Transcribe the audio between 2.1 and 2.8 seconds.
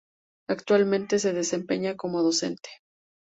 docente.